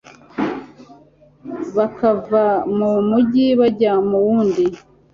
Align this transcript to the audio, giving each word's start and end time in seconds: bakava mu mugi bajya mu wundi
bakava 1.77 2.43
mu 2.77 2.89
mugi 3.09 3.45
bajya 3.59 3.91
mu 4.09 4.17
wundi 4.25 4.65